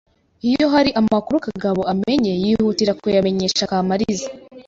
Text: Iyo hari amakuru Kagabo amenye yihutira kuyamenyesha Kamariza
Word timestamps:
Iyo 0.49 0.65
hari 0.73 0.89
amakuru 0.99 1.37
Kagabo 1.47 1.81
amenye 1.93 2.31
yihutira 2.43 2.97
kuyamenyesha 3.01 3.69
Kamariza 3.71 4.27